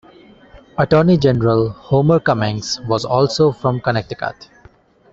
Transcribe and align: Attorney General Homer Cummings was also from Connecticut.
Attorney 0.79 1.15
General 1.17 1.69
Homer 1.69 2.19
Cummings 2.19 2.79
was 2.87 3.05
also 3.05 3.51
from 3.51 3.79
Connecticut. 3.79 4.49